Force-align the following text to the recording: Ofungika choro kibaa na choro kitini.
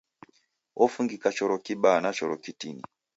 Ofungika 0.83 1.29
choro 1.31 1.57
kibaa 1.65 2.01
na 2.01 2.13
choro 2.13 2.35
kitini. 2.43 2.81